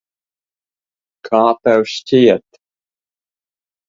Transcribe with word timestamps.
Kā 1.29 1.41
tev 1.65 1.85
šķiet? 1.91 2.59